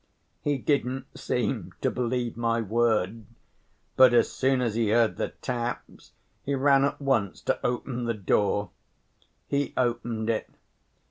He 0.41 0.57
didn't 0.57 1.15
seem 1.15 1.73
to 1.81 1.91
believe 1.91 2.35
my 2.35 2.59
word, 2.59 3.25
but 3.95 4.15
as 4.15 4.31
soon 4.31 4.59
as 4.59 4.73
he 4.73 4.89
heard 4.89 5.17
the 5.17 5.27
taps, 5.43 6.13
he 6.43 6.55
ran 6.55 6.83
at 6.83 6.99
once 6.99 7.39
to 7.41 7.63
open 7.63 8.05
the 8.05 8.15
door. 8.15 8.71
He 9.47 9.75
opened 9.77 10.31
it. 10.31 10.49